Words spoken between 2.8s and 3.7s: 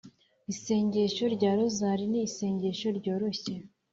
ryoroshye